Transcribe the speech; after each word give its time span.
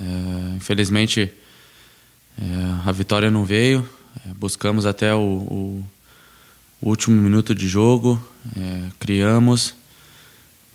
É, 0.00 0.56
infelizmente, 0.56 1.32
é, 2.40 2.88
a 2.88 2.92
vitória 2.92 3.30
não 3.30 3.44
veio. 3.44 3.86
É, 4.26 4.34
buscamos 4.34 4.86
até 4.86 5.14
o, 5.14 5.20
o, 5.20 5.84
último 6.82 7.20
minuto 7.20 7.54
de 7.54 7.68
jogo, 7.68 8.20
é, 8.56 8.88
criamos, 8.98 9.74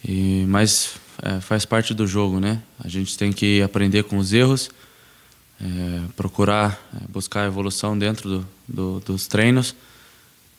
e, 0.07 0.45
mas 0.47 0.93
é, 1.23 1.41
faz 1.41 1.65
parte 1.65 1.93
do 1.93 2.05
jogo, 2.05 2.39
né? 2.39 2.61
A 2.79 2.87
gente 2.87 3.17
tem 3.17 3.33
que 3.33 3.61
aprender 3.63 4.03
com 4.03 4.17
os 4.17 4.31
erros, 4.31 4.69
é, 5.59 6.01
procurar 6.15 6.79
buscar 7.09 7.47
evolução 7.47 7.97
dentro 7.97 8.29
do, 8.29 8.47
do, 8.67 8.99
dos 8.99 9.25
treinos 9.25 9.75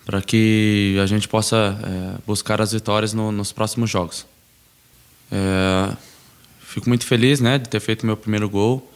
para 0.05 0.21
que 0.23 0.97
a 1.03 1.07
gente 1.07 1.27
possa 1.27 1.77
buscar 2.25 2.61
as 2.61 2.73
vitórias 2.73 3.13
no, 3.13 3.33
nos 3.33 3.51
próximos 3.51 3.91
jogos. 3.91 4.25
Fico 6.77 6.91
muito 6.91 7.07
feliz, 7.07 7.41
né, 7.41 7.57
de 7.57 7.71
ter 7.71 7.81
feito 7.81 8.05
meu 8.05 8.19
primeiro 8.19 8.51
gol. 8.51 8.93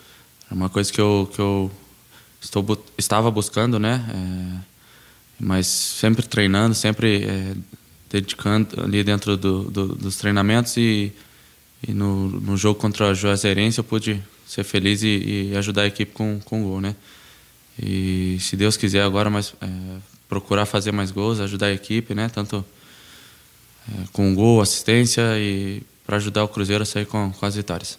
É 0.50 0.52
uma 0.52 0.68
coisa 0.68 0.92
que 0.92 1.00
eu, 1.00 1.30
que 1.32 1.40
eu 1.40 1.70
estou 2.38 2.84
estava 2.98 3.30
buscando, 3.30 3.78
né? 3.78 4.04
É, 4.12 4.64
mas 5.40 5.66
sempre 5.66 6.26
treinando, 6.26 6.74
sempre 6.74 7.24
é, 7.24 7.54
dedicando 8.10 8.82
ali 8.84 9.02
dentro 9.02 9.34
do, 9.34 9.70
do, 9.70 9.86
dos 9.94 10.16
treinamentos 10.16 10.76
e, 10.76 11.10
e 11.88 11.92
no, 11.92 12.28
no, 12.28 12.54
jogo 12.54 12.78
contra 12.78 13.08
a 13.08 13.14
Juazeirense 13.14 13.78
eu 13.78 13.84
pude 13.84 14.22
ser 14.46 14.62
feliz 14.62 15.02
e, 15.02 15.50
e, 15.52 15.56
ajudar 15.56 15.82
a 15.82 15.86
equipe 15.86 16.12
com 16.12 16.38
com 16.44 16.62
gol, 16.62 16.82
né? 16.82 16.94
E 17.82 18.36
se 18.40 18.56
Deus 18.56 18.76
quiser 18.76 19.04
agora 19.04 19.30
mais 19.30 19.54
é, 19.62 19.66
procurar 20.28 20.66
fazer 20.66 20.92
mais 20.92 21.10
gols, 21.10 21.40
ajudar 21.40 21.68
a 21.68 21.72
equipe, 21.72 22.14
né? 22.14 22.28
Tanto 22.28 22.62
é, 23.88 24.04
com 24.12 24.34
gol, 24.34 24.60
assistência 24.60 25.22
e 25.38 25.82
para 26.10 26.16
ajudar 26.16 26.42
o 26.42 26.48
Cruzeiro 26.48 26.82
a 26.82 26.84
sair 26.84 27.06
com, 27.06 27.30
com 27.30 27.46
as 27.46 27.54
vitórias. 27.54 27.96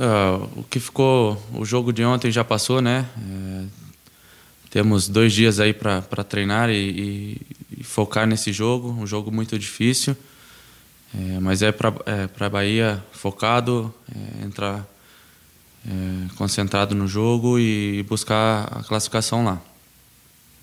Uh, 0.00 0.60
o 0.60 0.64
que 0.70 0.80
ficou, 0.80 1.36
o 1.52 1.62
jogo 1.62 1.92
de 1.92 2.02
ontem 2.02 2.30
já 2.30 2.42
passou, 2.42 2.80
né? 2.80 3.06
É, 3.18 3.64
temos 4.70 5.10
dois 5.10 5.34
dias 5.34 5.60
aí 5.60 5.74
para 5.74 6.00
treinar 6.26 6.70
e, 6.70 6.72
e, 6.72 7.80
e, 7.80 7.84
focar 7.84 8.26
nesse 8.26 8.50
jogo, 8.50 8.92
um 8.92 9.06
jogo 9.06 9.30
muito 9.30 9.58
difícil, 9.58 10.16
é, 11.14 11.38
mas 11.38 11.60
é 11.60 11.70
para 11.70 11.92
é 12.06 12.26
para 12.26 12.48
Bahia 12.48 13.04
focado, 13.12 13.92
é, 14.10 14.46
entrar 14.46 14.88
é, 15.86 16.34
concentrado 16.36 16.94
no 16.94 17.06
jogo 17.06 17.58
e 17.58 18.02
buscar 18.04 18.72
a 18.72 18.82
classificação 18.82 19.44
lá. 19.44 19.60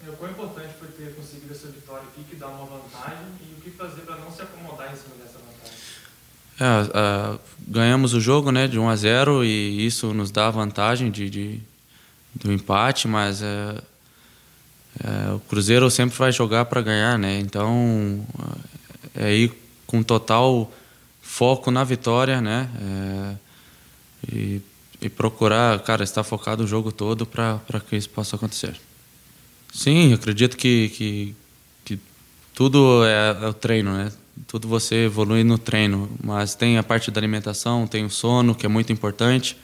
É, 0.04 0.10
o 0.10 0.14
quão 0.14 0.32
importante 0.32 0.74
foi 0.80 0.88
ter 0.88 1.14
conseguido 1.14 1.54
essa 1.54 1.68
vitória 1.68 2.06
aqui, 2.12 2.25
que 2.36 2.40
dá 2.40 2.48
uma 2.48 2.66
vantagem, 2.66 3.26
e 3.42 3.54
o 3.58 3.62
que 3.62 3.70
fazer 3.72 4.02
para 4.02 4.18
não 4.18 4.32
se 4.32 4.42
acomodar 4.42 4.94
em 4.94 4.98
cima 4.98 5.16
dessa 5.16 5.40
vantagem? 5.40 5.80
É, 6.60 7.40
ganhamos 7.68 8.14
o 8.14 8.20
jogo 8.20 8.52
né, 8.52 8.68
de 8.68 8.78
1 8.78 8.90
a 8.90 8.96
0 8.96 9.44
e 9.46 9.86
isso 9.86 10.14
nos 10.14 10.32
dá 10.32 10.48
a 10.48 10.52
vantagem 10.52 11.10
de, 11.10 11.30
de 11.30 11.62
do 12.34 12.52
empate, 12.52 13.08
mas 13.08 13.42
é, 13.42 13.82
é, 15.02 15.32
o 15.34 15.40
Cruzeiro 15.40 15.90
sempre 15.90 16.18
vai 16.18 16.34
jogar 16.34 16.66
para 16.66 16.82
ganhar, 16.82 17.18
né? 17.18 17.40
Então 17.40 18.28
é 19.16 19.34
ir 19.34 19.54
com 19.88 20.04
total 20.04 20.70
foco 21.22 21.72
na 21.72 21.86
vitória, 21.86 22.42
né? 22.42 22.70
E, 24.30 24.62
e, 25.02 25.08
procurar, 25.08 25.80
cara, 25.80 26.04
estar 26.04 26.24
focado 26.24 26.64
o 26.64 26.68
jogo 26.68 26.92
todo 26.92 27.26
para 27.26 27.80
que 27.88 27.96
isso 27.96 28.10
possa 28.10 28.36
acontecer. 28.36 28.76
Sim, 29.74 30.14
acredito 30.14 30.58
que, 30.58 30.90
que 30.90 31.36
tudo 32.56 33.06
é, 33.06 33.46
é 33.46 33.48
o 33.48 33.54
treino, 33.54 33.94
né? 33.94 34.12
tudo 34.48 34.68
você 34.68 35.06
evolui 35.06 35.44
no 35.44 35.58
treino, 35.58 36.10
mas 36.24 36.56
tem 36.56 36.78
a 36.78 36.84
parte 36.84 37.10
da 37.10 37.20
alimentação, 37.20 37.88
tem 37.88 38.06
o 38.06 38.10
sono, 38.10 38.54
que 38.54 38.66
é 38.66 38.70
muito 38.70 38.92
importante, 38.92 39.58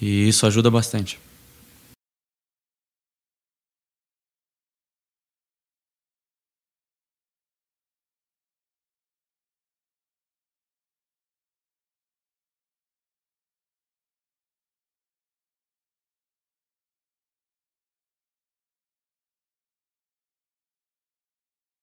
e 0.00 0.28
isso 0.28 0.46
ajuda 0.46 0.70
bastante. 0.70 1.18